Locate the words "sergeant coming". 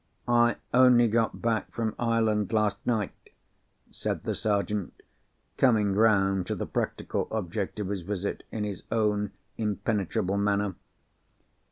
4.33-5.93